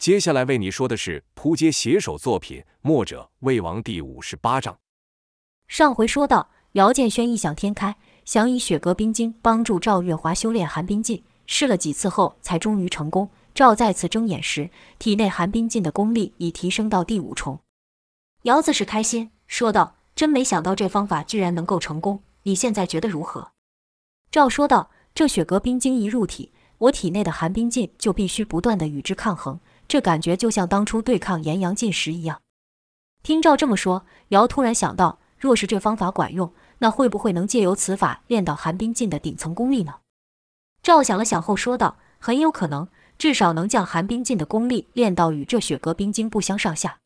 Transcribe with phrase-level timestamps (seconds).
[0.00, 4.78] 接下来为你说的是扑街写手作品《墨者魏王》第五十八章。
[5.68, 13.30] 上回说到，姚建轩异想天开，想以雪阁冰晶帮助赵月华修炼寒冰劲，试了几次后，才终于成功。
[13.54, 17.60] 赵再次睁眼时，体内寒冰劲的功力已提升到第五重。
[18.44, 23.52] 姚子是开心，说道：“真没想到这方法居然能够成功，你现在觉得如何？”
[24.32, 29.60] 赵说道：“这雪阁冰晶一入体，我体内的寒冰劲就必须不断地与之抗衡。”
[29.90, 32.42] 这感觉就像当初对抗炎阳劲时一样。
[33.24, 39.96] 听赵这么说，姚突然想到，若是这方法管用，那会不会能借由此法练到寒冰劲的顶层功力呢？
[40.80, 42.86] 赵想了想后说道：“很有可能，
[43.18, 46.98] 至少能将寒冰劲的功力练到与这雪阁冰晶不相上下。”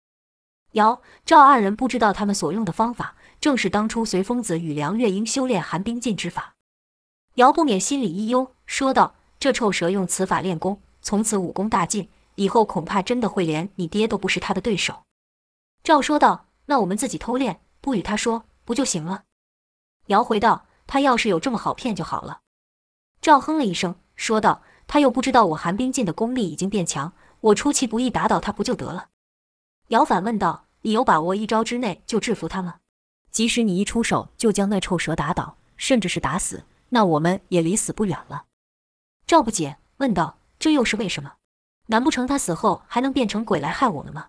[0.72, 6.52] 姚、赵二人不知道他们所用的方法，正是当初随风子与梁月英修炼寒冰劲之法。
[7.36, 15.04] 姚不免心里一忧，说道：“这臭蛇用此法练功，从此武功大进。”以后恐怕真的会连你爹都不是他的对手。”
[15.84, 19.24] 赵说道，“那我们自己偷练，不与他说，不就行了？”
[20.08, 22.40] 姚回道：“他要是有这么好骗就好了。”
[23.20, 29.08] 赵哼了一声，说道：“他又不知道我寒冰劲的功力已经变强，我出其不意打倒他不就得了？”
[29.88, 32.76] 姚反问道：“你有把握一招之内就制服他吗？
[33.30, 38.44] 即使你一出手就将那臭蛇打倒，甚至是打死，那我们也离死不远了。”
[39.26, 41.34] 赵不解，问道：“这又是为什么？”
[41.86, 44.28] 难不成他死后还能变成鬼来害我们吗？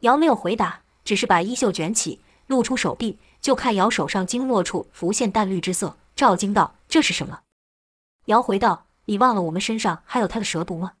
[0.00, 5.96] 姚没有回答，只是把衣袖卷起，露出手臂，就看姚手上经络处浮现淡绿之色。
[6.16, 7.42] 赵惊道：“这是什么？”
[8.26, 10.94] 姚回道：“你忘了我们身上还有他的蛇毒吗？”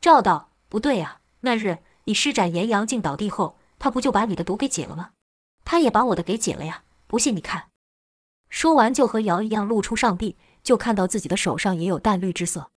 [0.00, 5.10] 赵道：“不对呀，那日你施展炎阳镜倒地后，他不就把你的毒给解了吗？
[5.64, 7.70] 他也把我的给解了呀，不信你看。”
[8.48, 12.70] 说完就和姚一样露出上臂，就看到自己的手上也有淡绿之色。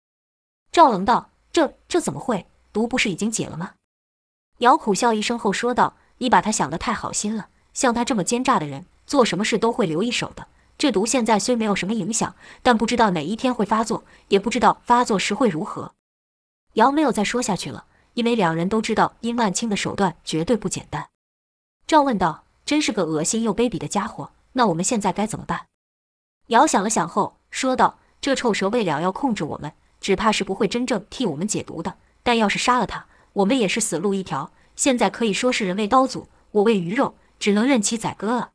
[0.72, 1.30] 赵冷道。
[1.58, 2.46] 这这怎么会？
[2.72, 3.72] 毒不是已经解了吗？
[4.60, 7.48] 姚苦笑一声后说道：“你把他想得太好心了。
[7.74, 10.50] 像他这么奸诈的人，做什么事都会留一手的。
[10.78, 15.96] 这毒现在虽没有什么影响，但不知道哪一天会发作，也不知道发作时会如何。”
[16.74, 21.08] 姚没有再说下去了，因为两人都知道殷万清的手段绝对不简单。
[21.88, 25.66] 赵问道：“真是个恶心又卑鄙的家伙，那我们现在该怎么办？”
[26.50, 34.52] 姚想了想后说道：“这臭蛇为了要控制我们。”只怕是不会真正替我们解毒的，但要是杀了他，我们也是死路一条。
[34.76, 38.52] 现在可以说是人为刀俎，我为鱼肉，只能任其宰割了。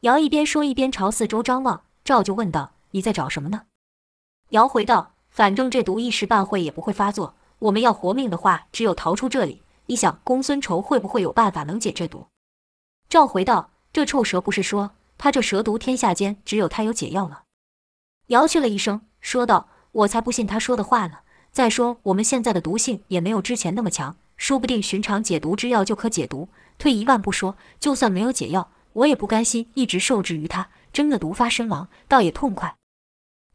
[0.00, 3.62] 姚一边说一边朝四周张望，赵就问道：“你在找什么呢？”
[4.50, 9.62] 姚回道：“反正这毒一时半会也不会发作，我们要活命的话，只有逃出这里。
[9.86, 12.26] 你想，公孙仇会不会有办法能解这毒？”
[13.10, 17.42] 赵回道：“这臭蛇不是说他这蛇毒天下间只有他有解药吗？”
[18.28, 19.68] 姚去了一声，说道。
[19.94, 21.18] 我才不信他说的话呢！
[21.52, 26.48] 再说我们现在的毒性也没有之前那么强，说不定寻常解毒之药就可解毒。
[26.78, 32.74] 退一万步说，就算没有解药，我也不甘心一直受制于他，真的毒发身亡，倒也痛快。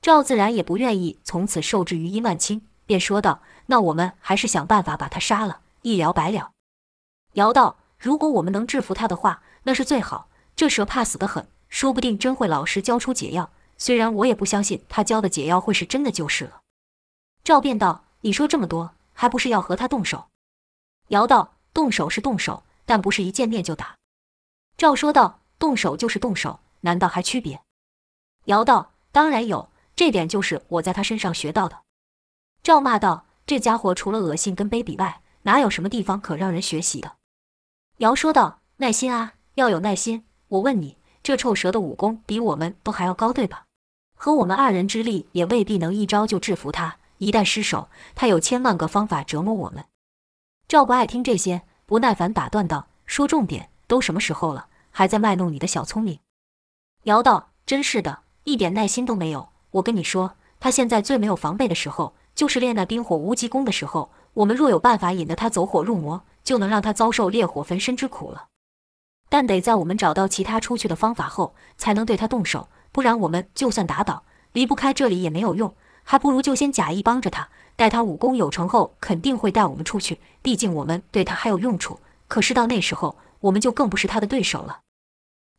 [0.01, 6.51] 赵自然也不愿意从此受制于殷万清，便说道：“那我们还是想办法把他杀了，一了百了。”
[7.35, 10.29] 姚道：“如果我们能制服他的话，那是最好。
[10.55, 13.49] 这蛇怕死得很，说不定真会老实交出解药。”
[13.79, 16.61] 虽然我也不相信他教的解药会是真的，就是了。
[17.43, 20.27] 赵便道：“你说这么多，还不是要和他动手？”
[21.07, 23.95] 姚道：“动手是动手，但不是一见面就打。”
[24.77, 27.61] 赵说道：“动手就是动手，难道还区别？”
[28.45, 31.79] 姚道：“当然有，这点就是我在他身上学到的。”
[32.61, 37.15] 赵骂道：“这家伙除了恶心跟卑鄙外，哪有什么地方可让人学习的？”
[37.99, 40.25] 姚说道：“耐心啊，要有耐心。
[40.49, 43.65] 我问你，这臭蛇的武功比我们都还要高，对吧？”
[44.21, 46.97] 和我们二人之力也未必能一招就制服他。
[47.19, 49.85] 一旦失手，他有千万个方法折磨我们。
[50.67, 56.19] 赵不爱听这些，不耐烦打断道：“说重点，都什么时候了，还在卖弄你的小聪明？”
[57.03, 59.47] 姚道：“真是的，一点耐心都没有。
[59.71, 64.11] 我跟你说，他现在最没有防备的时候，就是练那冰火无极功的时候。
[64.33, 68.47] 我们若有办法引得他走火入魔，就能让他遭受烈火焚身之苦了。
[69.29, 72.67] 但得在我们找到其他出去的方法后，才能对他动手。”
[72.99, 75.73] 不然我们就算打倒，离不开这里也没有用，
[76.03, 77.47] 还不如就先假意帮着他，
[77.77, 80.19] 待他武功有成后，肯定会带我们出去。
[80.41, 82.01] 毕竟我们对他还有用处。
[82.27, 84.81] 可是到那时候，我们就更不是他的对手了。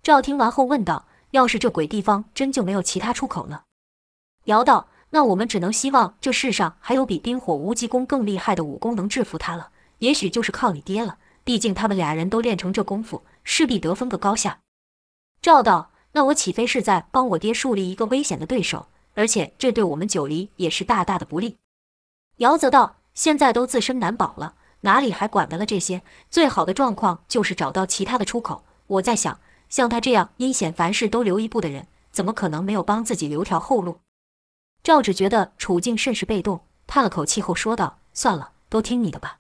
[0.02, 3.62] 赵听完后问道：“要是这鬼地方真就没有其他出口呢？”
[4.44, 9.70] 姚道：“那我们只能希望这世上还有比冰火无极功更厉害的武功能制服他了。
[10.00, 14.58] 也许就是靠你爹了，毕竟他们俩人都练成这功夫，势必得分个高下。”
[15.40, 15.86] 赵道。
[16.12, 18.88] 那我岂非是在帮我爹树立一个危险的对手？
[19.14, 21.58] 而且这对我们九黎也是大大的不利。
[22.36, 26.02] 姚泽道：“现在都自身难保了，哪里还管得了这些？
[26.30, 28.64] 最好的状况就是找到其他的出口。
[28.86, 33.98] 我在想，像他这样阴险，凡事都留一步的人，怎么可能没有帮自己留条后路？
[34.82, 39.38] 赵只觉得处境甚是被动，叹了口气后说道：“算了，都听你的吧。”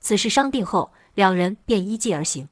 [0.00, 2.48] 此事商定后，两人便依计而行。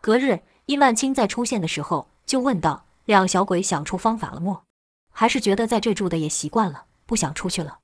[0.00, 4.62] 隔日，殷万清在出现的时候，就问道：“两小鬼想出方法了么？
[5.10, 7.80] 还是觉得在这住的也习惯了，不想出去了？”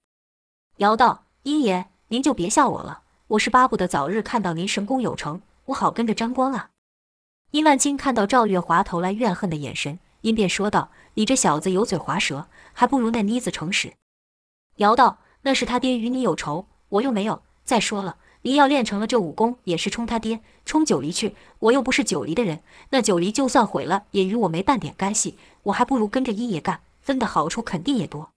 [0.78, 6.70] 姚道：“殷爷，您就别笑我了，我是巴不得早日看到您神功有成，我好跟着沾光啊。”
[7.50, 13.94] 殷万清看到赵月华投来怨恨的眼神，因便说道：“你这小子油嘴滑舌，还不如那妮子诚实。”
[14.78, 17.42] 姚道：“那是他爹与你有仇，我又没有。
[17.64, 21.34] 再说了。”您要练成了这武功，也是冲他爹，冲九黎去。
[21.58, 22.60] 我又不是九黎的人，
[22.90, 25.36] 那九黎就算毁了，也与我没半点干系。
[25.64, 28.30] 我还不如跟着殷爷干，分的好处肯定也多。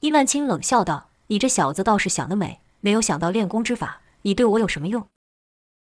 [0.00, 5.06] 伊万青冷笑道：“你这小子倒是想得美，没有想到练功之法，你对我有什么用？”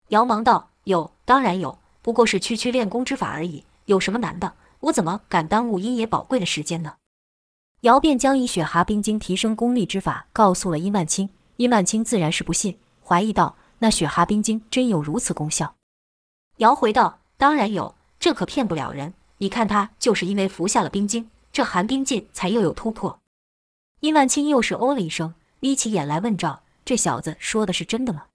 [0.10, 4.56] 姚忙道：“有，当然有，不过是区区练功之法而已，有什么难的？
[4.82, 6.96] 我怎么敢耽误殷爷宝贵的时间呢？”
[7.84, 12.78] 姚便将以雪蛤冰晶提升功力之法告诉了伊万青，伊万青自然是不信。
[13.08, 15.76] 怀疑道：“那雪蛤冰晶真有如此功效？”
[16.58, 19.14] 姚回道：“当然有，这可骗不了人。
[19.38, 23.20] 你看他就是因为服下了冰晶，这寒冰劲才又有突破。”
[24.02, 28.26] 殷万清又是哦了一声，眯起眼来问赵：“这小子说的是真的吗？”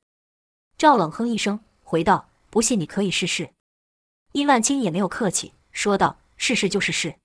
[0.79, 3.51] 赵冷哼一声，回道：“不信你可以试试。”
[4.33, 7.17] 殷万清也没有客气，说道：“试试就是试。”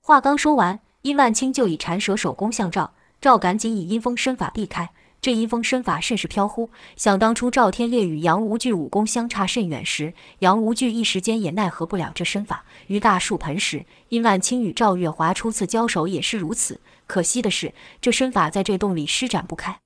[0.00, 4.90] 话刚说完，殷万清就以缠蛇手攻向赵，赵赶紧以阴风身法避开。
[5.22, 12.64] 这阴风身法甚是飘忽，想当初赵天烈与杨无惧武功相差甚远时，杨无惧一时间也奈何不了这身法。
[12.88, 16.80] 于大树盆时，殷万清与赵月华初次交手也是如此。
[17.06, 19.78] 可惜的是，这身法在这洞里施展不开。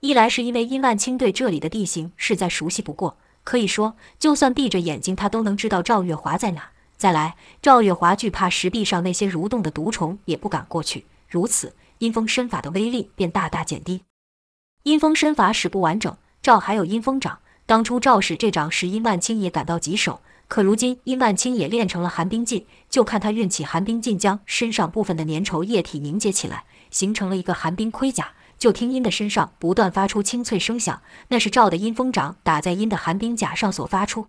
[0.00, 6.70] 一来是因为殷万清对这里的地形实在熟悉不过，可以说就算闭着眼睛，他都能知道赵月华在哪。
[6.96, 11.04] 再来，赵月华惧怕石壁上那些蠕动的毒虫，也不敢过去。
[11.28, 14.00] 如此，阴风身法的威力便大大减低。
[14.84, 17.38] 阴风身法使不完整，赵还有阴风掌。
[17.64, 20.20] 当初赵使这掌时，殷万清也感到棘手。
[20.46, 28.32] 可如今殷万清也练成了寒冰劲，就看他运起寒冰劲，将身上部分的粘稠液体凝结起来，形成了一个寒冰盔甲。
[28.58, 34.26] 就听殷的身上不断发出清脆声响，那是赵的阴风掌打在殷的寒冰甲上所发出。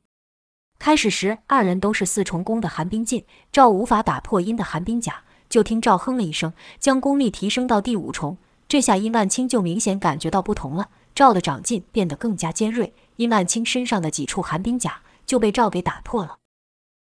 [0.79, 5.23] 开始时，二人都是四重功的寒冰劲，赵无法打破殷的寒冰甲。
[5.49, 8.37] 就听赵哼了一声，将功力提升到第五重。
[8.67, 16.37] 这下殷万清就明显感觉到不同了，赵的掌劲变得更加尖锐，殷万清身上的几处寒冰甲就被赵给打破了。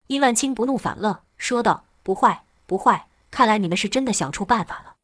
[0.07, 4.95] 殷万清不怒反乐，说道：“不坏，不坏，看来你们是真的想出办法了。”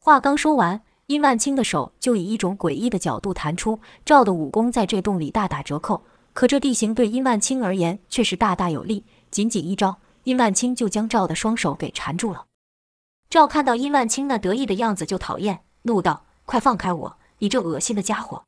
[0.00, 12.46] 话刚说完，殷万清的手就以一种诡异的角度弹出，赵的武功在这洞里大打折扣，可这地形对殷万清而言却是大大有利，仅仅一招，殷万清就将赵的双手给缠住了。
[13.34, 17.16] 赵看到殷万清那得意的样子就讨厌，怒道：“快放开我！
[17.40, 18.44] 你这恶心的家伙！”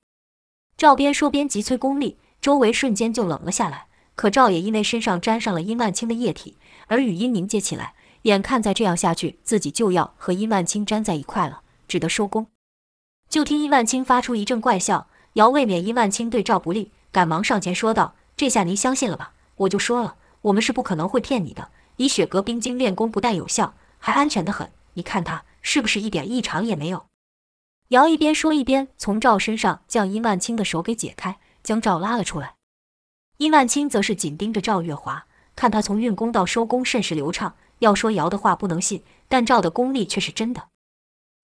[0.78, 3.88] 赵边说边急催功力，周围瞬间就冷了下来。
[4.14, 6.56] 可赵也因为身上沾上了殷万清的液体，
[6.86, 7.94] 而语音凝结起来。
[8.22, 12.46] 眼看再这样下去，自己就要和殷万清粘在一块了，只得收工。
[13.28, 19.32] 就听殷万清发出一阵怪笑，姚未免殷万清对赵不利，赶忙上前说道：“这下您相信了吧？
[19.56, 21.70] 我就说了，我们是不可能会骗你的。
[21.96, 27.06] 以雪阁冰晶练功，不但有效。”还安全得很，你看他是不是一点异常也没有？
[27.88, 32.54] 姚一边说一边从赵身上将殷万清的手给解开，将赵拉了出来。
[33.36, 37.54] 殷万清则是紧盯着赵月华，看他从运功到收功甚是流畅。
[37.80, 40.68] 要说姚的话不能信，但赵的功力却是真的。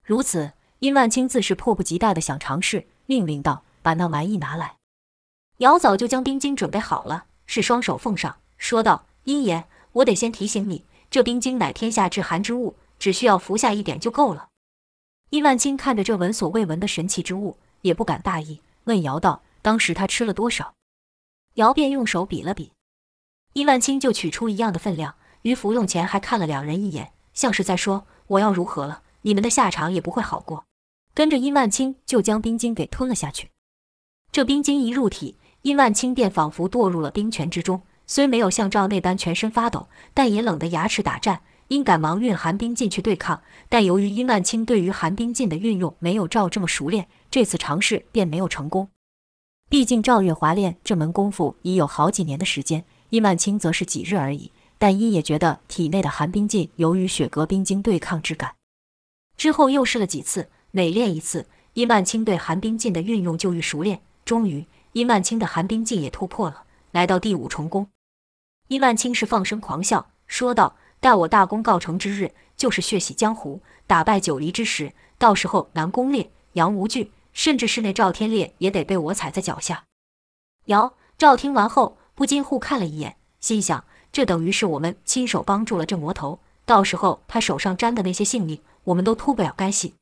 [0.03, 4.77] 如此，殷万清自是迫不及待地想尝试，命令道：“把那玩意拿来。”
[5.59, 14.49] 姚早就将冰晶准备好了，是双手奉上，说道：“殷爷，我得先提醒你。”这冰晶乃天下至寒之物，只需要服下一点就够了。
[15.29, 20.75] 殷万清看着这闻所未闻的神奇之物，也不敢大意，问尧道：“当时他吃了多少？”
[21.55, 22.71] 尧便用手比了比，
[23.53, 30.65] 殷万清就取出一样的分量，于服用前还看了两人一眼，像是在说：“我要如何了，你们的下场也不会好过。”
[31.15, 33.49] 跟着殷万清就将冰晶给吞了下去。
[34.31, 37.83] 这冰晶一入体，殷万清便仿佛堕入了冰泉之中。
[38.05, 41.41] 虽没有像赵那般全身发抖，但也冷得牙齿打颤。
[41.67, 48.89] 因赶忙运寒冰劲去对抗，但由于殷万清对于寒冰劲的运用没有赵这么熟练，这次尝试便没有成功。
[49.69, 54.51] 毕竟赵月华练这门功夫已有好几年的时间，殷万清则是几日而已。
[54.77, 58.55] 但殷也觉得体内的寒冰劲由于雪阁冰晶对抗之感。
[59.37, 64.01] 之后又试了几次，每练一次，殷万清对寒冰劲的运用就愈熟练。
[64.25, 67.87] 终于，殷万清的寒冰镜也突破了，来到第五重宫。
[68.67, 74.93] 殷万清是放声狂笑，说道：“待我大功告成之日，就是血洗江湖、打败九黎之时。
[75.17, 79.83] 到时候，南宫烈、杨无惧，甚至是那赵天烈，也得被我踩在脚下。”
[80.67, 83.83] 姚、赵听完后，不禁互看了一眼，心想：
[84.13, 89.95] 这等于是我们亲手帮助了这魔头，到时候他手上沾的那些性命，我们都脱不了干系。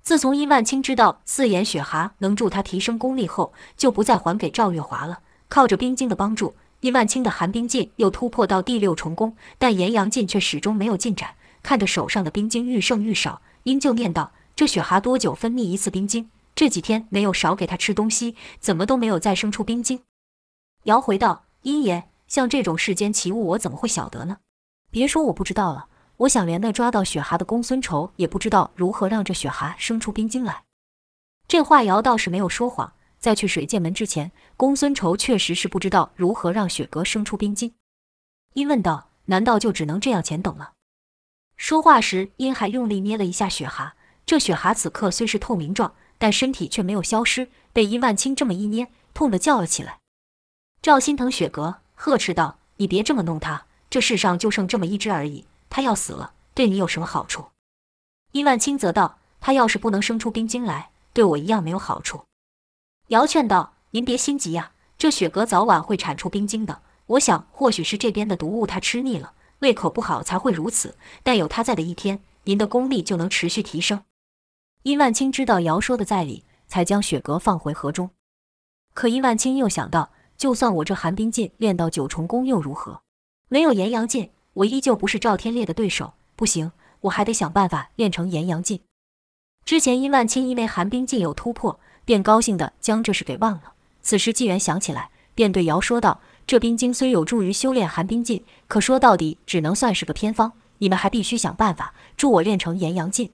[0.00, 5.18] 自从殷万清知道四眼雪蛤能助他提升功力后，就不再还给赵月华了。
[5.48, 11.34] 靠着冰晶的帮助，殷万清的寒冰劲又突破到第六重宫，但炎阳劲却始终没有进展。
[11.62, 16.30] 看着手上的冰晶愈剩愈少，殷就念道：“这雪蛤多久分泌一次冰晶？
[16.54, 20.02] 这几天没有少给他吃东西，怎么都没有再生出冰晶？”
[20.84, 24.38] 姚回道：“殷爷，像这种世间奇物，我怎么会晓得呢？
[24.90, 25.86] 别说我不知道了。”
[26.20, 30.64] 我想，连那抓到雪蛤的公孙仇也不知道如何让这雪蛤生出冰晶来。
[31.48, 32.92] 这话姚倒是没有说谎。
[33.20, 37.74] 在去水剑门之前，公孙仇确实是不知道如何让雪阁生出冰晶。
[38.54, 40.72] 殷问道：“难道就只能这样浅等了？”
[41.56, 43.94] 说话时，殷还用力捏了一下雪蛤。
[44.24, 47.50] 这雪蛤此刻虽是透明状，但身体却没有消失。
[47.72, 49.98] 被殷万清这么一捏，痛得叫了起来。
[50.80, 57.44] 赵心疼雪阁，呵斥道：“你别这么弄他，这世上就剩这么一只而已。”他要死了，对你有什么好处？
[58.32, 62.22] 殷万清则道：“他要是不能生出冰晶来，对我一样没有好处。”
[63.10, 66.82] 姚劝道：“您别心急呀，这雪阁早晚会产出冰晶的。
[67.06, 70.94] 我想，或许是这边的毒物他吃腻了，胃口不好才会如此。
[71.24, 74.04] 但有他在的一天，您的功力就能持续提升。”
[74.84, 78.10] 殷万清知道姚说的在理，才将雪阁放回盒中。
[78.94, 83.02] 可殷万清又想到，就算我这寒冰劲练到九重宫又如何？
[83.48, 84.30] 没有炎阳劲。
[84.52, 88.80] 我依旧不是赵天烈的对手，不行，我还得想办法练成炎阳劲。
[89.64, 91.78] 之前殷万清因为寒冰劲有突破，
[92.10, 93.74] 便高兴地将这事给忘了。
[94.02, 100.52] 此时纪元想起来，便对姚说道：“这冰晶虽有助于修炼寒冰劲，可说到底只能算是个偏方。
[100.78, 103.30] 你们还必须想办法助我练成炎阳劲。”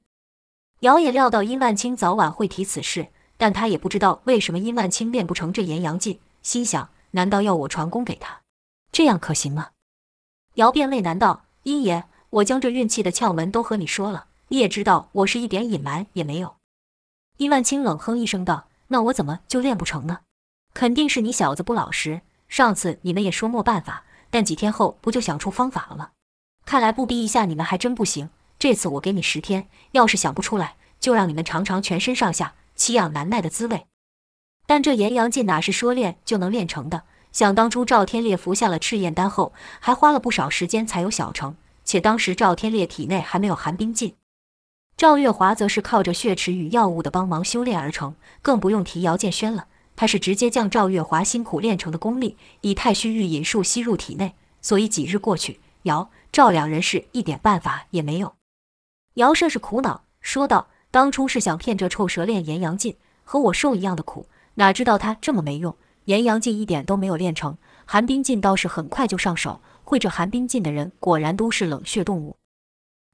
[0.81, 8.43] 姚也料到殷万清早晚会提此事，但他也不知道为什么殷万清练不成这炎阳劲，心想：难道要我传功给他？
[8.93, 9.69] 这样可行吗？
[10.57, 16.56] 姚便为难道：“殷爷，我将这运气的窍门都和你说了，你也知道我是一点隐瞒也没有。”
[17.39, 20.21] 伊万清冷哼一声道：“那我怎么就练不成呢？
[20.73, 22.23] 肯定是你小子不老实。
[22.49, 26.11] 上次你们也说没办法，但几天后不就想出方法了吗？
[26.65, 28.31] 看来不逼一下你们还真不行。
[28.59, 33.87] 这次我给你十天，要是想不出来，就让你们尝尝全身上下奇痒难耐的滋味。
[34.67, 37.03] 但这炎阳劲哪是说练就能练成的？”
[37.33, 41.55] 想当初，赵天烈服下了赤焰丹后，还花了不少时间才有小成。
[41.85, 44.15] 且当时赵天烈体内还没有寒冰劲，
[44.97, 49.67] 赵月华则是靠着血池与药物的帮忙修炼而成，更不用提姚建轩了。
[49.95, 58.37] 他是直接将赵月华辛苦练成的功力以太虚御引术吸入体内，所以几日过去，姚赵两人是一点办法也没有。
[59.17, 65.77] 姚甚是苦恼，说道：“当初是想骗这臭蛇练炎阳劲，和我受一样的苦，哪知道他这么没用。”
[66.07, 69.61] 炎阳劲一点都没有练成，寒冰劲倒是很快就上手。
[69.85, 72.35] 会这寒冰劲的人，果然都是冷血动物。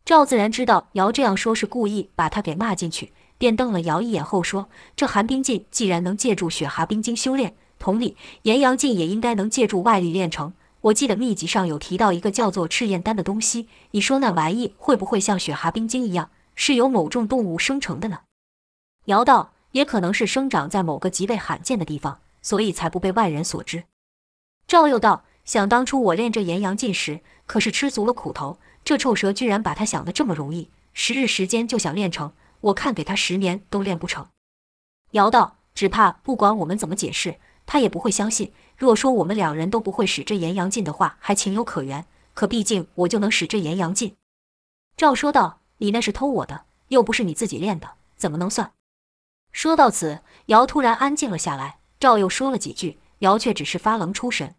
[0.05, 10.53] 赵自然知道姚这样说是故意把他给骂进去，便瞪了姚一眼后说：“这寒冰劲既然能借助雪蛤冰晶修炼，同理，炎阳劲也应该能借助外力炼成。
[10.83, 18.21] 我记得秘籍上有提到一个叫做赤焰丹的东西，你说那玩意会不会像雪蛤冰晶一样，是由某种动物生成的呢？”
[19.07, 23.85] 姚道：“也可能是生长在某个极为罕见的地方。”所以才不被外人所知。
[24.67, 28.59] 赵又道：“想当初我练这炎阳劲时，可是吃足了苦头。
[28.85, 34.29] 这臭蛇居然把他想得这么容易，十日时间就想练成，我看给他十年都练不成。”
[35.13, 38.53] 姚道：“只怕不管我们怎么解释，他也不会相信。
[38.77, 42.07] 若说我们两人都不会使这炎阳劲的话，还情有可原。
[42.35, 44.17] 可毕竟我就能使这炎阳劲。”
[44.97, 48.73] 赵说道：“你那是偷我的，又不是你自己练的，怎么能算？”
[49.53, 51.79] 说到此，姚突然安静了下来。
[52.01, 54.57] 赵又说了几句，姚却只是发愣出神。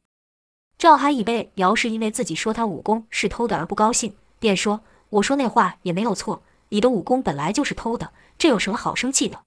[0.83, 9.45] 赵还以为姚是因为自己说他武功是偷的而不高兴，便说：“我说那话也没有错，你的武功本来就是偷的，这有什么好生气的？”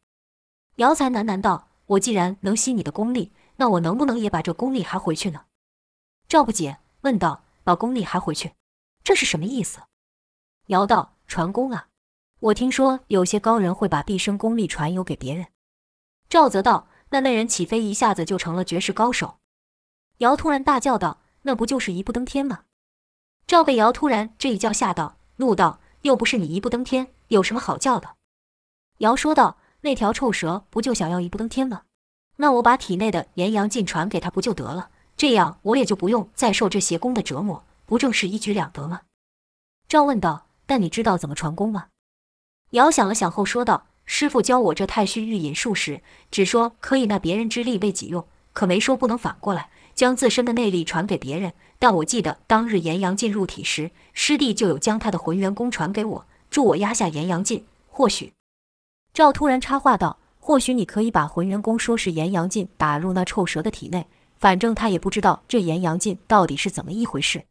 [0.76, 5.42] 姚才喃喃道：“我既然能吸你的功力，那我能不能也把这功力还回去呢？”
[6.26, 8.54] 赵不解，问道：“把功力还回去，
[9.04, 9.80] 这是什么意思？”
[10.68, 11.88] 姚道：“传功啊！
[12.40, 15.48] 我听说有些高人会把毕生功力传有给别人。”
[16.30, 16.88] 赵则道。
[17.10, 19.36] 那那人岂非一下子就成了绝世高手？
[20.16, 22.64] 姚突然大叫道：“那不就是一步登天吗？”
[23.46, 28.16] 赵被瑶突然这一叫吓到，怒道：“又不是你一步登天，有什么好叫的？”
[28.98, 31.82] 姚说道：“那条臭蛇不就想要一步登天吗？
[32.36, 34.90] 那我把体内的炎阳劲传给他不就得了？
[35.16, 39.02] 这样我也就不用再受这邪功的折磨，不正是一举两得吗？
[39.88, 41.86] 赵问道：“但你知道怎么传功吗？”
[42.72, 51.52] 尧想了想后说道：“师傅教我这太虚御引术时，只说可以纳别人之力为己用，可没说不能反过来将自身的内力传给别人。
[51.80, 57.66] 但我记得当日炎阳劲入体时，师弟就有将他的浑元功传给我，助我压下炎阳劲。
[57.88, 58.32] 或许……”
[59.12, 64.06] 赵突然插话道：“或许你可以把浑元功说是炎阳劲打入那臭蛇的体内，
[64.38, 67.44] 反正他也不知道这炎阳劲到底是怎么一回事。”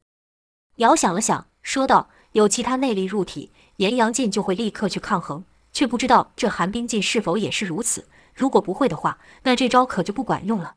[0.78, 8.08] 尧想了想，说道：“有其他内力入体，炎阳劲就会立刻去抗衡，却不知道这寒冰劲是否也是如此。
[8.34, 10.76] 如果不会的话，那这招可就不管用了。”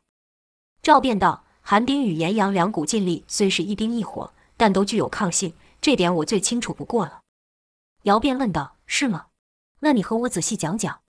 [0.81, 7.19] 赵便道：“寒冰与炎阳两股劲力虽是一冰一火，但都具有抗性，这点我最清楚不过了。”
[8.05, 9.27] 尧便问道：“是吗？”
[9.81, 11.01] 那你和我仔细讲讲。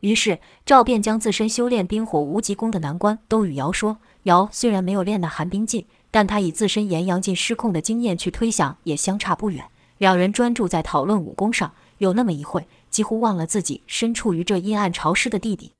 [0.00, 3.96] 于是赵便将自身修炼冰火无极功的难关都与尧说。
[4.24, 9.70] 尧虽然没有练那寒冰劲，但他以自身炎阳劲失控的经验去推想，也相差不远。
[9.96, 15.72] 两人专注在讨论武功上，有那么一会，几乎忘了自己身处于这阴暗潮湿的地底。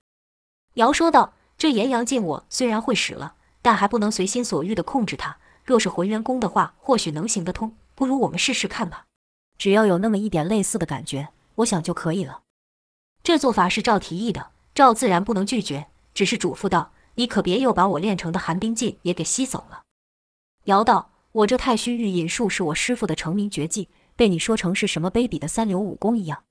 [0.76, 3.34] 尧说道：“这炎阳劲我虽然会使了，
[3.68, 5.37] 但还不能随心所欲地控制它。
[5.62, 7.76] 若是浑元功的话，或许能行得通。
[7.94, 9.04] 不如我们试试看吧。
[9.58, 12.40] 只要有那么一点类似的感觉。”我想就可以了。
[13.22, 19.82] 这做法是赵提议的，赵自然不能拒绝，只是嘱咐道：“你可别又把我练成的寒冰劲也给吸走了。”
[20.64, 26.44] 尧道：“我这太虚御引术是我师傅的成名绝技，被你说成是什么卑鄙的三流武功一样。”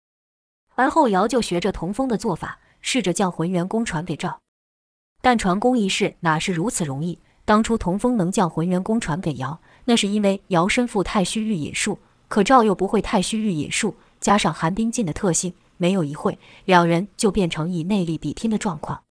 [0.77, 4.39] 而后尧就学着童风的做法，试着将浑元功传给赵。
[5.27, 7.19] 但传功一事哪是如此容易？
[7.43, 13.93] 当初童风能将浑元功传给尧，那是因为尧身负太虚御引术，可赵又不会太虚御引术。
[14.21, 19.03] 加上寒冰劲的特性，没有一会，两人就变成以内力比拼的状况。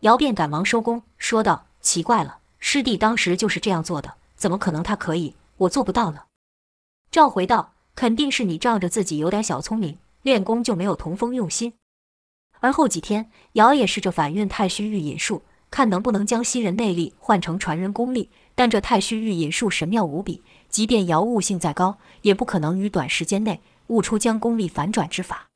[0.00, 6.22] 尧便赶忙收功，说道：“奇怪了，师弟当时就是这样做的，怎么可能他可以，我做不到呢？”
[7.12, 11.74] 赵回道：“肯定是你仗着自己有点小聪明，练功就没有童风用心。”
[12.64, 18.30] 而后几天，尧也试着反运太虚御引术，看能不能将吸人内力换成传人功力。
[18.54, 23.60] 但这太虚御引术神妙无比，即便尧悟性再高，也不可能于短时间内。
[23.88, 25.48] 悟出将功力反转之法，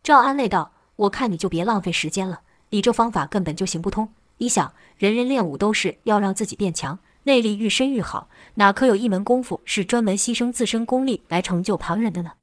[0.00, 4.08] 赵安慰道：“我看你就别浪费时间了，你这方法根本就行不通。
[4.36, 12.34] 你想，人人练武都是要让自己变强，内力愈深愈好，哪可有一门功夫是专门牺牲自身功力来成就旁人的呢？”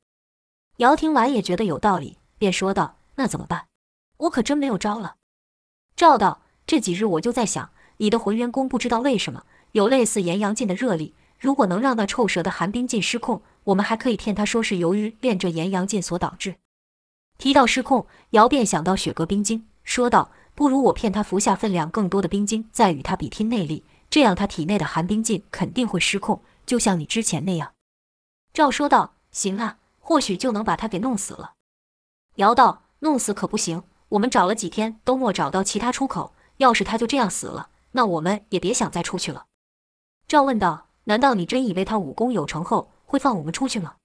[0.79, 3.67] 尧听完也觉得有道理，便说道：“那怎么办？
[4.17, 5.15] 我可真没有招了。”
[5.95, 16.58] 赵道：“这几日我就在想，你的浑元功不知道为什么有类似炎阳劲的热力，如果能让那臭蛇的寒冰劲失控。”我们还可以骗他说是由于练这炎阳劲所导致。
[17.39, 27.73] 提到失控，姚便想到雪阁冰晶，说道：“不如我骗他服下分量更多的冰晶，再与他比拼内力，这样他体内的寒冰劲肯定会失控，就像你之前那样。”
[28.54, 31.54] 赵说道：“行啊，或许就能把他给弄死了。”
[32.38, 39.45] 姚道：“弄死可不行，我们找了几天都没找到其他出口，要是他就这样死了，那我们也别想再出去了。”
[40.27, 43.97] 赵问道：“难道你真以为他武功有成后？”会放我们出去吗？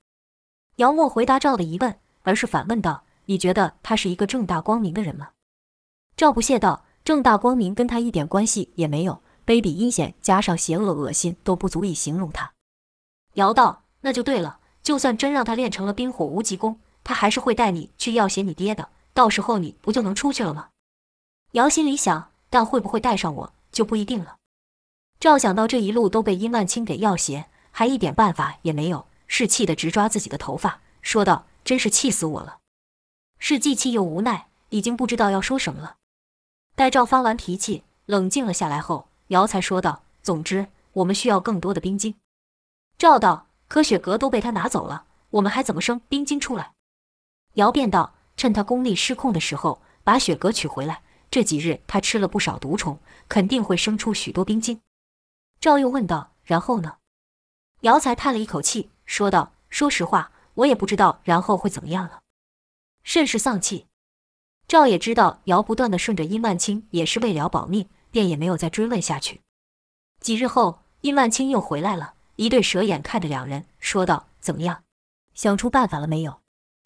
[0.77, 5.31] 姚莫回答赵的疑问，而是反问道：“你觉得他是一个正大光明的人吗？”
[6.17, 12.53] 赵不屑道：“正大光明跟他一点关系也没有，卑鄙阴险加上邪恶恶心都不足以形容他。”
[13.35, 20.71] 姚道：“那就对了，就算真让他练成了冰火无极功，他还是会带你去要挟你爹的，到时候你不就能出去了吗？”
[21.53, 24.37] 瑶心里想，但会不会带上我就不一定了。
[25.19, 27.49] 赵想到这一路都被殷万清给要挟。
[27.73, 32.59] 还一点办法也没有，是气得直抓自己的头发，说道：“真是气死我了！”
[33.39, 35.97] 是既气又无奈，已经不知道要说什么了。
[36.75, 42.17] 待赵发完脾气，冷静了下来后，瑶才说道：“总之，我们需要更多的冰晶。”
[42.99, 46.73] 赵道：“可雪阁都被他拿走了，我们还怎么生冰晶出来？”
[47.55, 51.03] 瑶便道：“趁他功力失控的时候，把雪阁取回来。
[51.31, 52.99] 这几日他吃了不少毒虫，
[53.29, 54.81] 肯定会生出许多冰晶。”
[55.61, 56.97] 赵又问道：“然后呢？”
[57.83, 62.23] 姚才叹了一口气，说道：“说实话，我也不知道然后会怎么样了，
[63.03, 63.85] 甚是丧气。”
[64.67, 69.43] 赵也知道姚不断的顺着殷万清也是为了保命，便也没有再追问下去。
[70.23, 74.83] 几日后，殷万清又回来了，一对蛇眼看着两人，说道：“怎么样，
[75.35, 76.40] 想出办法了没有？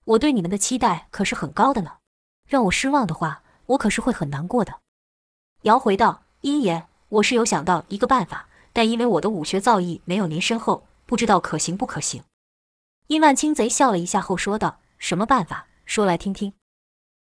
[0.04, 1.98] 我对你们的期待可是很高的呢，
[2.46, 4.80] 让我失望的话，我可是会很难过的。”
[5.62, 12.24] 尧回道：“殷爷，我是有想到一个办法。”但因为我的武学造诣没有您深厚，不知道可行不可行。
[13.06, 15.68] 殷万清贼笑了一下后说道：“什么办法？
[15.86, 16.52] 说来听听。”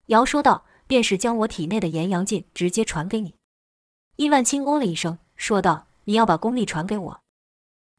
[0.08, 3.36] 尧说道：“便是将我体内的炎阳劲直接传给你。
[4.16, 7.22] 殷万清哦了一声，说道：“你要把功力传给我？”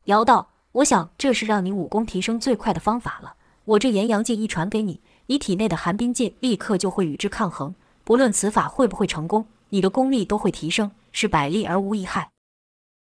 [0.06, 3.36] 尧道：“我想这是让你武功提升最快的方法了。
[3.66, 7.74] 我这炎阳劲一传给你，你体内的寒冰劲立刻就会与之抗衡，
[8.04, 12.30] 不论此法会不会成功，你的功力都会提升，是百利而无一害。”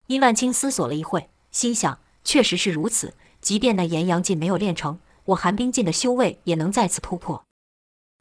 [0.08, 3.16] 殷万清思索了一会，心想：“确实是如此。
[3.42, 7.44] 即便那炎阳劲没有练成，我寒冰劲的修为也能再次突破。”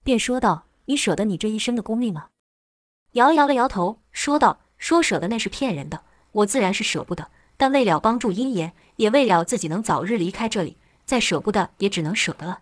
[0.03, 2.29] 便说道：“你舍得你这一身的功力吗？”
[3.13, 4.61] 尧摇了摇头，说道。
[4.79, 7.29] 说舍得那是骗人的，我自然是舍不得。
[7.59, 10.79] 但为了帮助殷爷，也为了自己能早日离开这里，
[11.11, 12.61] 再舍不得也只能舍得了。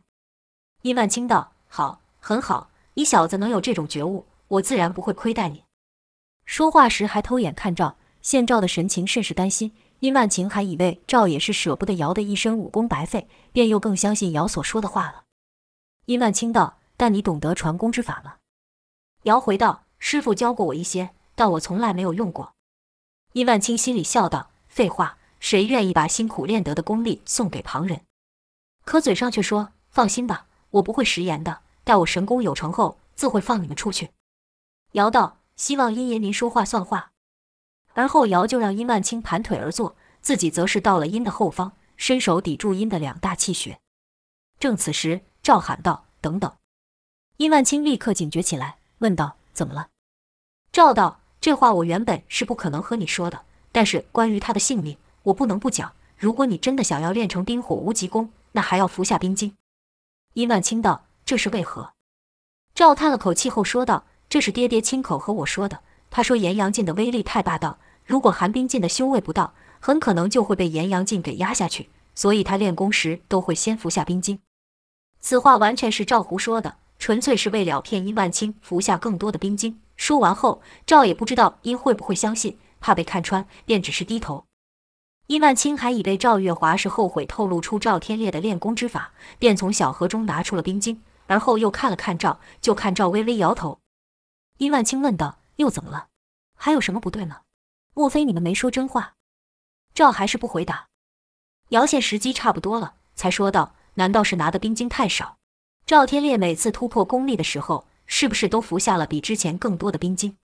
[0.80, 5.64] 殷万清道：“好，很好，你小子能有这种觉悟，我自然不会亏待你。”
[6.46, 9.74] 说话时还偷眼看赵，现赵的神情甚是担心。
[9.98, 15.24] 殷万清还以为赵也是舍不得姚的一身武功白费，便又更相信姚所说的话了。
[16.06, 18.36] 殷万清道：“但你懂得传功之法吗？”
[19.24, 22.54] 姚回道：“师傅教过我一些。”但我从来没有用过。
[23.34, 28.00] 殷万清心里笑道：“废话，谁愿意把辛苦练得的功力送给旁人？”
[28.88, 31.60] 可嘴上却说：“放心吧，我不会食言的。
[31.84, 34.12] 待我神功有成后，自会放你们出去。”
[34.92, 37.12] 尧道：“希望殷爷您说话算话。”
[37.92, 43.78] 而后尧就让殷万清盘腿而坐，自己则是到了殷的后方，伸手抵住殷的两大气血。
[44.58, 46.50] 正此时，赵喊道：“等等！”
[47.36, 49.88] 殷万清立刻警觉起来，问道：“怎么了？”
[50.72, 51.20] 赵道。
[51.42, 55.92] 这话我原本是不可能和你说的，但是关于他的性命，我不能不讲。
[56.16, 59.56] 如果你真的想要练成冰火无极功，那还要服下冰晶。
[60.34, 61.92] 殷万清道：“这是为何？”
[62.74, 65.78] 赵叹了口气后说道：“这是爹爹亲口和我说的。
[66.10, 71.88] 他说炎阳劲的威力太霸道，如果寒冰劲的修为不到，很可能就会被炎阳劲给压下去。
[72.16, 74.40] 所以他练功时都会先服下冰晶。”
[75.22, 79.80] 此话完全是赵胡说的，纯粹是为了骗殷万清服下更多的冰晶。
[79.96, 84.46] 说完后，赵也不知道殷会不会相信，怕被看穿，便只是低头。
[85.28, 93.78] 殷万清还以为赵月华是后悔透露出赵天烈的练功之法，便从小盒中拿出了冰晶，而后又看了看赵，就看赵微微摇头。
[94.56, 96.08] 殷万清问道：“又怎么了？
[96.56, 97.42] 还有什么不对吗？
[97.94, 99.16] 莫非你们没说真话？”
[99.92, 100.88] 赵还是不回答。
[101.68, 105.36] 姚见时机差不多了，才说道：“难道是拿的冰晶太少？
[105.84, 110.38] 赵天烈每次突破功力的时候。”是不是都服下了比之前更多的冰晶？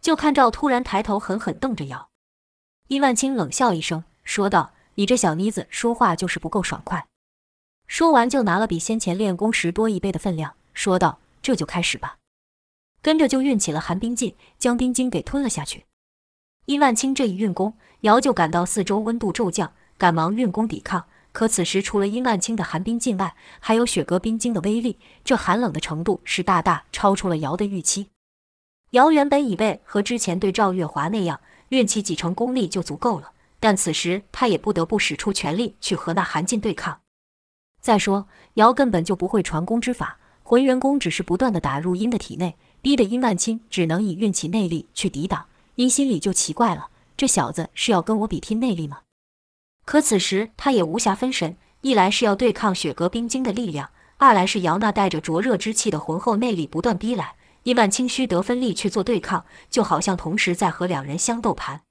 [0.00, 2.08] 就看赵突然抬头狠狠瞪着姚。
[2.88, 7.06] 殷万清冷笑一声，说道：“你这小妮子说话就是不够爽快。”
[7.88, 12.18] 说完就拿了比先前练功时多一倍的分量，说道：“这就开始吧。”
[13.00, 15.84] 跟着就运起了寒冰劲，将冰晶给吞了下去。
[16.66, 21.06] 殷万清这一运功，瑶就感到四周温度骤降，赶忙运功抵抗。
[21.32, 28.10] 可此时，除了殷万清的寒冰劲外，还有雪阁冰晶的威力，这寒冷的程度是大大超出了瑶的预期。
[28.90, 37.00] 瑶原本以为和之前对赵月华那样，运气几成功力就足够了，但此时他也不得不使出全力去和那寒劲对抗。
[37.80, 45.46] 再说，瑶根本就不会传功之法，浑元功只是不断的打入殷的体内，逼得殷万清只能以运气内力去抵挡。
[45.74, 49.00] 殷心里就奇怪了，这小子是要跟我比拼内力吗？
[49.84, 57.34] 可此时他也无暇分神，一来是要对抗雪阁冰晶的力量，二来是瑶那带着灼热之气的浑厚内力不断逼来。
[57.64, 61.82] 殷万清需得分力去做对抗，就好像同时在和两人相斗盘。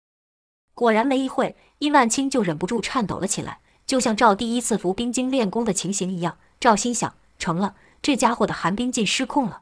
[0.73, 6.37] 果然没一会，殷万清就忍不住颤抖了起来，就像赵第一次服冰晶练功的情形一样。
[6.59, 9.61] 赵心想：成了，这家伙的寒冰劲失控了。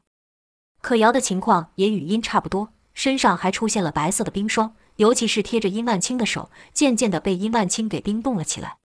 [0.81, 4.75] 可瑶的情况也与殷差不多，身上还出现了白色的冰霜。
[4.97, 8.77] 尤其是贴着殷万清的手，渐渐地被殷万清给冰冻了起来。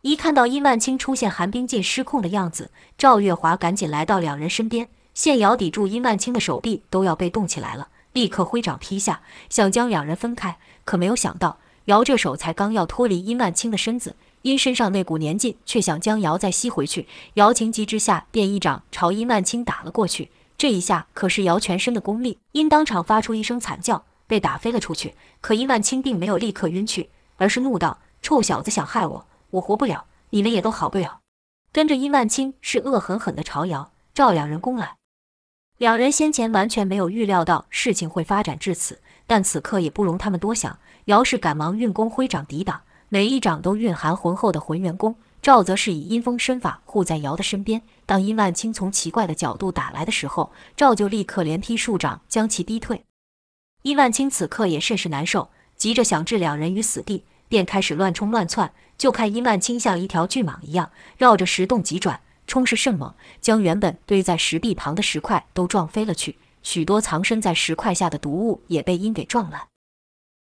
[0.00, 10.58] 一看到殷万清出现寒冰劲失控的样子，赵月华赶紧来到两人身边，现瑶抵住殷万清的手臂都要被冻起来了，立刻挥掌劈下，想将两人分开。
[10.84, 17.08] 可没有想到，瑶这手才刚要脱离殷万清的身子，殷身上那股黏劲却想将瑶再吸回去。
[17.34, 20.30] 瑶情急之下，便一掌朝殷万清打了过去。
[20.58, 24.04] 这一下可是瑶全身的功力，殷当场发出一声惨叫。
[24.26, 31.20] 被打飞了出去，可殷万清并没有立刻晕去，而是怒道：“臭小子，想害我，我活不了，你们也都好不了。”
[31.72, 34.96] 跟着殷万清是恶狠狠地朝尧、赵两人攻来。
[35.78, 40.78] 两人先前完全没有预料到事情会发展至此，但此刻也不容他们多想。
[41.04, 45.12] 姚氏赶忙运功挥掌抵挡，每一掌都蕴含浑厚的浑元功；
[45.42, 47.82] 赵则是以阴风身法护在姚的身边。
[48.06, 53.04] 当殷万清从奇怪的角度打来的时候，赵就立刻连劈数掌将其逼退。
[53.82, 58.72] 殷万清此刻也甚是难受，急着想置两人于死地，便开始乱冲乱窜。
[58.96, 69.68] 就看殷万清像一条巨蟒一样，绕着石洞急转，冲势甚猛，将原本堆在石壁旁的石块都撞飞了去，许多藏身在石块下的毒物也被鹰给撞烂。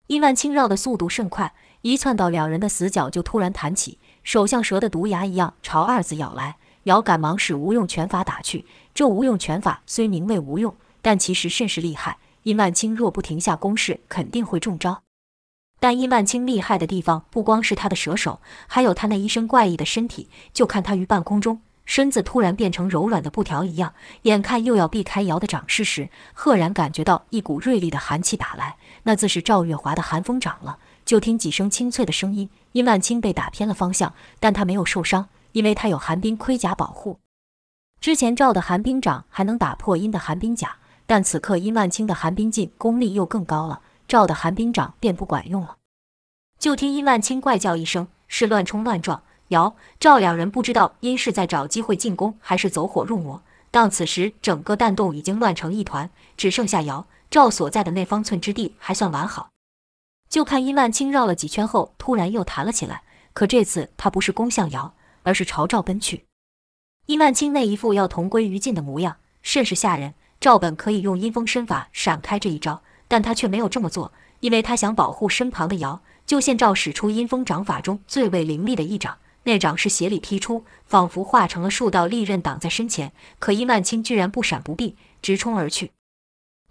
[0.07, 6.57] 伊万清绕的速度甚快，一窜到两人的死角，就突然弹起，手像蛇的毒牙一样朝二子咬来。
[6.83, 12.19] 姚赶忙使无用拳法打去，这无用拳法虽名为无用，但其实甚是厉害。
[12.43, 15.01] 伊万清若不停下攻势，肯定会中招。
[15.79, 20.29] 但伊万清厉害的地方，不光是他的蛇手，还有他那一身怪异的身体。
[20.53, 23.93] 就看他于半空中，身子突然变成柔软的布条一样，
[24.23, 30.79] 眼看又要避开姚的掌势时，赫然感觉到一股锐利的寒气打来，那自是赵月华的寒风掌了。
[31.05, 37.19] 就听几声清脆的声音，殷万清被打偏了方向，但他没有受伤，因为他有寒冰盔甲保护。
[38.01, 45.77] 之前赵的寒冰掌还能打破殷的寒冰甲，但此刻殷万清的寒冰劲功力又更高了，赵的寒冰掌便不管用了。
[46.57, 49.21] 就听殷万清怪叫一声，是乱冲乱撞。
[49.49, 53.43] 姚赵两人不知道殷是在找机会进攻，还是走火入魔。
[53.69, 59.49] 当此时整个弹洞已经乱成一团，只剩下姚赵所在的那方寸之地还算完好。
[60.29, 63.03] 就看殷万清绕了几圈后，突然又弹了起来。
[63.33, 66.25] 可这次他不是攻向姚，而是朝赵奔去。
[67.05, 70.15] 殷万清那一副要同归于尽的模样，甚是吓人。
[70.39, 76.01] 赵本可以用阴风身法闪开这一招，但他却没有这么做，因为他想保护身旁的姚。
[76.25, 79.17] 就见赵使出阴风掌法中最为凌厉的一掌。
[79.45, 83.13] 那掌是斜里劈出，仿佛化成了数道利刃挡在身前。
[83.39, 85.91] 可伊万青居然不闪不避，直冲而去。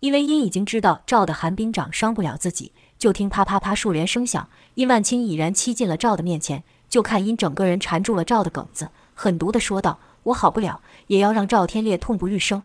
[0.00, 6.62] 因为殷已经知道赵的寒冰掌伤不了自己，就听啪啪啪数连声响，伊万青已然欺进了赵的面前。
[6.88, 12.62] 就看殷整个人缠住了赵的梗子，狠毒地说道：“我好不了，也要让赵天烈痛不欲生。”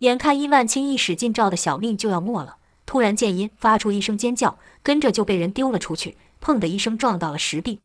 [0.00, 2.56] 眼看伊万青一使劲，赵的小命就要没了。
[2.84, 7.80] 突然见殷发出一声尖叫，跟着就被人丢了出去，砰的一声撞到了石壁。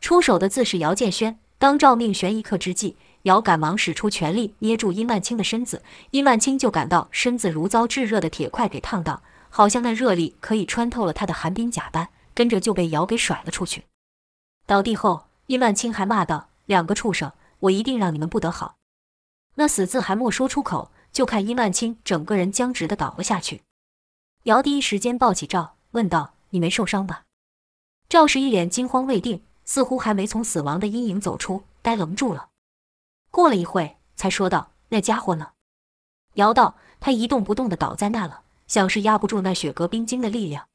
[0.00, 1.38] 出手的自是姚建轩。
[1.58, 5.82] 当赵命悬一刻之际，姚赶忙使出全力捏住殷万清的身子，
[6.12, 13.82] 殷万清就感到身子如遭炙热的铁块给烫到，好像那热力可以穿透了他的寒冰甲般，跟着就被姚给甩了出去。
[14.66, 18.76] 倒地后，殷万清还骂道：“两个畜生，我一定让你们不得好！”
[19.56, 23.62] 那死字还没说出口，就看殷万清整个人僵直的倒了下去。
[24.44, 27.24] 姚第一时间抱起赵，问道：“你没受伤吧？”
[28.08, 29.42] 赵氏一脸惊慌未定。
[29.68, 32.48] 似乎还没从死亡的阴影走出，呆愣住了。
[33.30, 35.50] 过了一会，才说道：“那家伙呢？”
[36.36, 40.66] 姚道：“他一动不动地倒在那了，像是压不住那雪阁冰晶的力量。”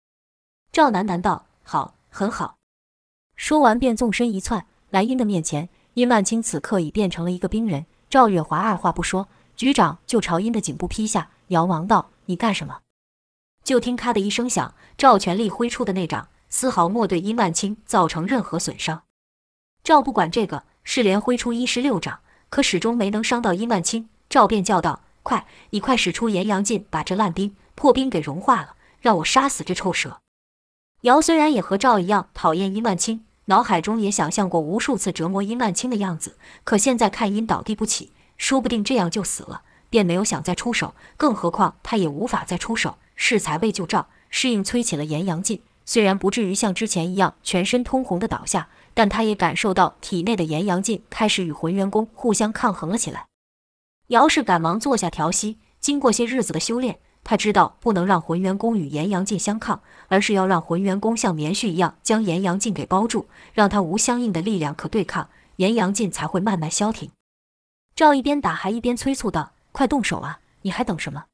[0.71, 2.57] 赵楠楠道：“好，很好。”
[3.35, 5.67] 说完便纵身一窜来殷的面前。
[5.95, 7.87] 殷万清此刻已变成了一个冰人。
[8.11, 11.31] 赵月华二话不说，局长就朝殷的颈部劈下。
[11.47, 12.81] 姚王道：“你干什么？”
[13.63, 16.29] 就听咔的一声响，赵全力挥出的那掌。
[16.55, 19.01] 丝毫没对殷万清造成任何损伤。
[19.83, 22.19] 赵不管这个，是连挥出一十六掌，
[22.51, 24.07] 可始终没能伤到殷万清。
[24.29, 30.19] 赵便叫道：“快，你快使出炎阳劲，把这烂冰破冰给融化了，让我杀死这臭蛇。”
[31.01, 40.93] 姚虽然也和赵一样讨厌殷万清，脑海中也想象过无数次折磨殷万清的样子，可现在看殷倒地不起，说不定这样就死了，便没有想再出手。
[41.17, 45.63] 更何况他也无法再出手，适才未救赵，适应催起了炎阳劲。
[45.85, 53.27] 虽然不至于像之前一样全身通红的倒下，但他也感受到体内的炎阳劲开始与浑元功互相抗衡了起来。
[54.07, 67.09] 姚氏赶忙坐下调息，经过些日子的修炼，他知道不能让浑元功与炎阳劲相抗，而是要让浑元功像棉絮一样将炎阳劲给包住，让他无相应的力量可对抗，炎阳劲才会慢慢消停。
[67.95, 70.39] 赵一边打还一边催促道：“快动手啊！
[70.63, 71.25] 你还等什么？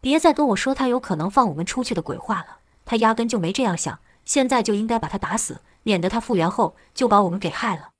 [0.00, 2.55] 别再跟我说他有可能放我们出去的鬼话了。”
[2.86, 7.90] 他压根就没这样想，现在就应该把他打死，免得他复原后就把我们给害了。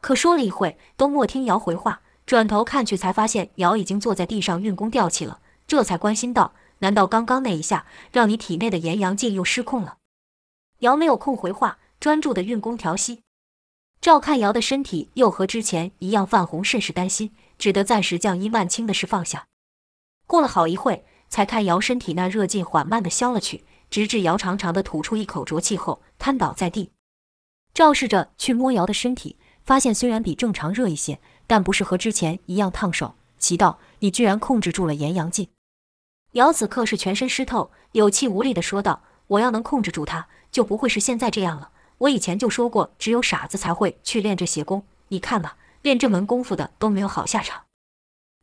[0.00, 9.98] 可说了一会，都莫听瑶回话，转头看去，才发现瑶已经坐在地上运功吊气了，这才关心道：“难道刚刚那一下让你体内的炎阳劲又失控了？”
[10.80, 13.20] 瑶没有空回话，专注的运功调息。
[14.00, 19.46] 照看瑶的身体又和之前一样泛红，甚是担心，只得暂时将伊万青的事放下。
[20.26, 23.64] 过了好一会，才看瑶身体那热劲缓慢的消了去。
[23.94, 26.90] 直至姚长长的吐出一口浊气后，瘫倒在地。
[27.72, 33.14] 赵试着去摸姚的身体，发现虽然比正常热一些，但不是和之前一样烫手。
[33.38, 35.48] 奇道：“你居然控制住了炎阳劲！”
[36.34, 41.70] 姚此刻是全身湿透，有气无力地说道：“我要能控制住它，就不会是现在这样了。
[41.98, 44.84] 我以前就说过，只有傻子才会去练这邪功。
[45.06, 47.62] 你看吧，练这门功夫的都没有好下场。”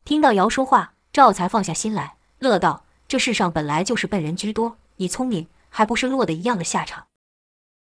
[0.06, 7.06] 听到姚说话，赵才放下心来，乐道：“这世上本来就是笨人居多。”你聪明，还不是落得一样的下场？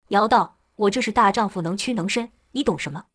[0.09, 3.05] 姚道：“我这是大丈夫，能屈能伸，你懂什么？”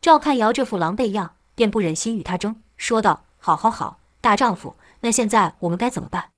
[0.00, 6.30] 赵看姚这副狼狈样，便不忍心与他争，说道：“好好好，大丈夫，那现在我们该怎么办？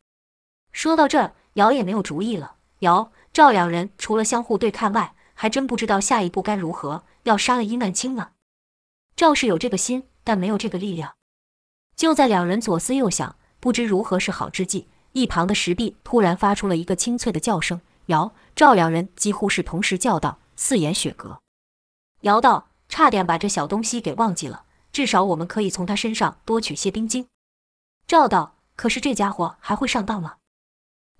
[0.72, 2.57] 说到这儿，姚也没有主意了。
[2.81, 7.05] 姚、赵两人除了相互对看外，还真不知道下一步该如何。
[7.25, 8.31] 要杀了殷万清吗？
[9.16, 11.16] 赵是有这个心，但没有这个力量。
[11.96, 17.81] 就在两人左思右想，不知如何是好之际，一旁的石壁突然发出了一个清脆的叫声。
[18.09, 21.40] 姚、赵两人几乎是同时叫道：“四眼雪阁！”
[22.20, 27.26] 姚道：“差点把这小东西给忘记了，至少我们可以从他身上多取些冰晶。”
[28.07, 30.37] 赵道：“可是这家伙还会上当吗？”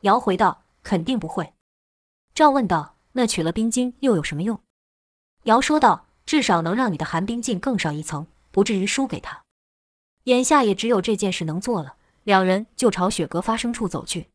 [0.03, 1.55] 姚回道：“肯定不会。”
[2.35, 4.61] 赵问道：“那取了冰晶又有什么用？”
[5.45, 9.45] 姚说道：“至少能让你的寒冰镜更上一层，不至于输给他。”
[10.25, 11.97] 眼下也只有这件事能做了，
[12.27, 14.31] 两人就朝雪阁发声处走去。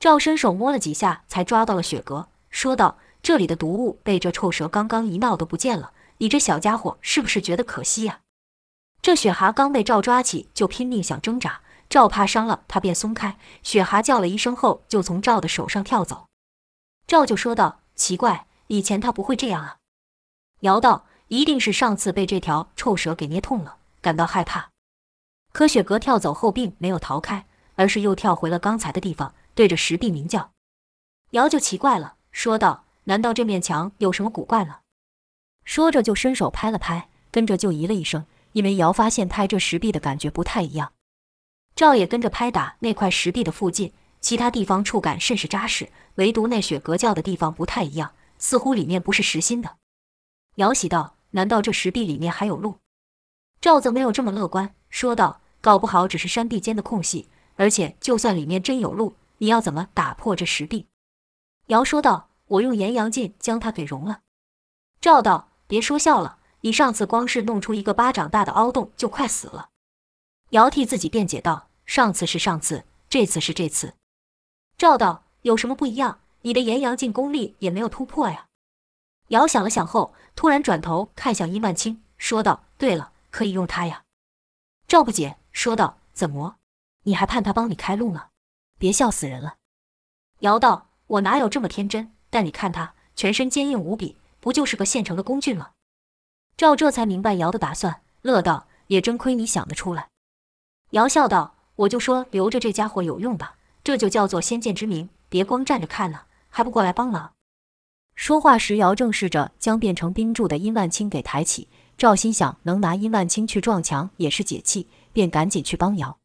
[0.00, 8.22] 赵伸手摸了几下，才抓到了雪阁，说道：“这里的毒物被这臭蛇刚刚一闹都不见了，你这小家伙是不是觉得可惜呀？”
[9.00, 13.38] 这雪蛤刚被赵抓起，就拼命想挣扎，赵怕伤了他，便松开。
[13.62, 16.26] 雪蛤叫了一声后，就从赵的手上跳走。
[17.06, 19.76] 赵就说道：“奇怪，以前他不会这样啊。”
[20.62, 24.70] 姚道：“一定是上次被这条臭蛇给捏痛了，感到害怕。”
[25.54, 30.50] 可雪阁跳走后，并没有逃开，而是又跳回了刚才的地方，对着石壁鸣叫。
[31.30, 34.80] 姚就奇怪了，说道：“难道这面墙有什么古怪了？”
[35.64, 40.92] 说着就伸手拍了拍，跟着就咦了一声，因为姚发现拍这石壁的感觉不太一样。
[41.76, 49.76] 赵也跟着拍打那块石壁的附近，其他地方触感甚是扎实，唯独那雪阁叫的地方不太一样，似乎里面不是实心的。
[50.56, 52.78] 姚喜道：“难道这石壁里面还有路？”
[53.62, 55.42] 赵则没有这么乐观，说道。
[55.64, 60.88] 搞不好只是山壁间的空隙，而且就算里面真有路，你要怎么打破这石壁？
[61.68, 64.20] 姚说道：“我用炎阳镜将它给融了。”
[65.00, 69.70] 赵道：“别说笑了，你上次光是弄出一个巴掌大的凹洞就快死了。”
[70.52, 73.94] 姚替自己辩解道：“上次是上次，这次是这次。”
[74.76, 76.20] 赵道：“有什么不一样？
[76.42, 78.48] 你的炎阳镜功力也没有突破呀。”
[79.28, 84.02] 姚想了想后，突然转头看向殷曼青，说道：“对了，可以用它呀。”
[84.86, 85.38] 赵不解。
[85.64, 86.56] 说道：“怎么？
[87.04, 88.26] 你还盼他帮你开路呢？
[88.78, 89.54] 别笑死人了。”
[90.40, 92.12] 姚道：“我哪有这么天真？
[92.28, 95.70] 但你看他全身坚硬无比，不就是个现成的工具吗？”
[96.58, 100.10] 赵这才明白姚的打算，乐道：“也真亏你想得出来。”
[100.92, 107.32] 姚笑道：“我就说留着这家伙有用吧，这就叫做先见之明，别光站着看呢，还不过来帮忙。”
[108.14, 111.68] 说话时，姚正试着将变成冰柱的殷万清给抬起。
[111.96, 114.90] 赵心想，能拿殷万清去撞墙也是解气。
[115.14, 116.18] 便赶紧去帮姚，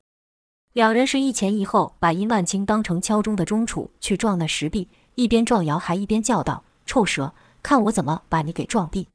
[0.73, 9.05] 两人是一前一后，把殷万清当成敲钟的钟杵去撞那石壁，一边撞姚还一边叫道：“臭蛇，看我怎么把你给撞毙！”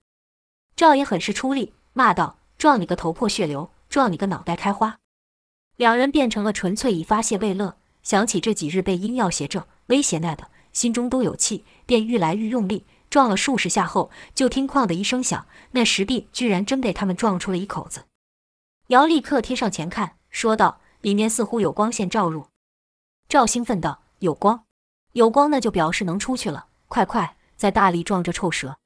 [0.76, 4.98] 赵也很是出力，骂道：“撞你个头破血流，撞你个脑袋开花！”
[5.76, 7.76] 两人变成了纯粹以发泄为乐。
[8.04, 18.02] 想起这几日被殷耀挟着威胁那的，心中都有气，便愈来愈用力，撞了数十下后，就听“哐”的一声响，那石壁居然真被他们撞出了一口子。
[18.88, 22.48] 姚立刻贴上前看，说道：“里面似乎有光线照入。”
[23.28, 24.64] 赵兴奋道：“有光，
[25.12, 26.66] 有光，那就表示能出去了！
[26.88, 28.76] 快快，再大力撞这臭蛇！”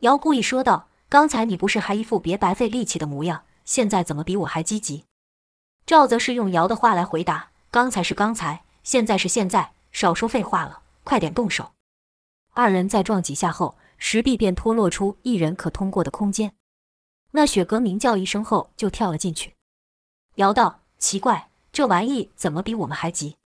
[0.00, 5.06] 姚故意说道：“刚才你不是还一副别白费力气的模样，现在怎么比我还积极？”
[5.84, 11.72] 赵则是用姚的话来回答：“刚才是刚才，现在是现在，少说废话了，快点动手！”
[12.54, 16.55] 二人再撞几下后，石壁便脱落出一人可通过的空间。
[17.36, 19.52] 那雪阁鸣叫一声后，就跳了进去。
[20.36, 23.36] 姚道：“奇怪，这玩意怎么比我们还急？”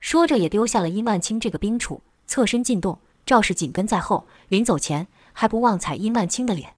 [0.00, 2.98] 说着也丢下了殷万清这个冰杵，侧身进洞。
[3.26, 6.76] 赵氏紧跟在后，临走前还不忘踩殷万清的脸。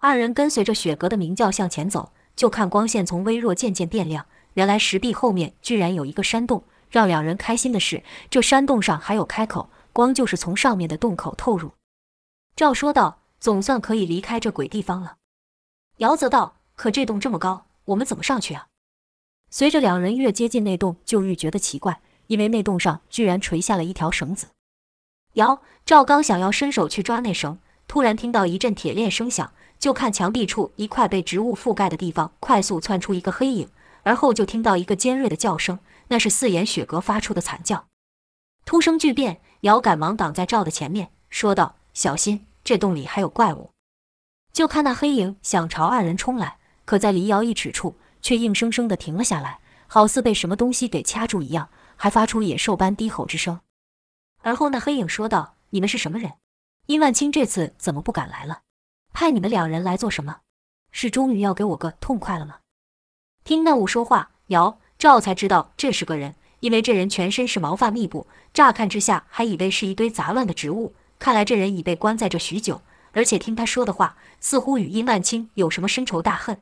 [0.00, 4.26] 二人跟随着雪阁的鸣叫向前走，就看光线从微弱渐渐变亮。
[4.54, 6.64] 原来石壁后面居然有一个山洞。
[6.90, 11.70] 让两人开心的是，这山洞上还有开口，光就是从上面的洞口透入。
[12.56, 15.18] 赵说道：“总算可以离开这鬼地方了。”
[16.02, 18.66] 姚则道：“可这洞这么高，我们怎么上去啊？”
[19.50, 24.48] 随着两人越接近那洞，就愈觉得奇怪，因为那洞上居然垂下了一条绳子。
[25.34, 33.68] 姚、赵刚想要伸手去抓那绳，突然听到一阵铁链声响，就看墙壁处一块被植物覆盖的地方快速窜出一个黑影，
[34.02, 35.78] 而后就听到一个尖锐的叫声，
[36.08, 37.86] 那是四眼雪蛤发出的惨叫。
[38.64, 43.70] 突生巨变，姚赶忙挡在赵的前面，说道：“小心，这洞里还有怪物。”
[44.52, 53.60] 就看那黑影想朝二人冲来，可在离瑶一尺处，却硬生生地停了下来，好似被什么东西给掐住一样，还发出野兽般低吼之声。
[54.42, 56.32] 而后那黑影说道：“你们是什么人？
[56.86, 58.60] 殷万清这次怎么不敢来了？
[59.14, 60.40] 派你们两人来做什么？
[60.90, 62.56] 是终于要给我个痛快了吗？”
[63.44, 70.94] 听那物说话，瑶、赵才知道这是个人，因为这人全身是毛发密布，乍看之下还以为是一堆杂乱的植物。
[71.18, 72.82] 看来这人已被关在这许久，
[73.12, 76.60] 而且听他说的话，似乎与殷万清有什么深仇大恨。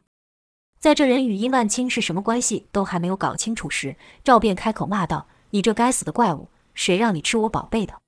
[0.78, 8.00] 在这人与殷万清是什么关系都还没有搞清楚时，赵便开口骂道：“你这该死的怪物，谁让你吃我宝贝的？”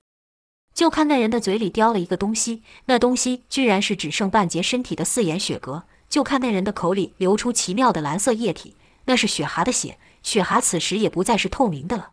[0.73, 5.85] 就看那人的嘴里叼了一个东西，那东西居然是只剩半截身体的四眼雪蛤。
[6.09, 8.75] 就看那人的口里流出奇妙的蓝色液体，
[9.05, 9.99] 那是雪蛤的血。
[10.23, 12.12] 雪蛤此时也不再是透明的了，